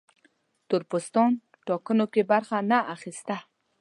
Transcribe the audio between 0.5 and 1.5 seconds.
تور پوستان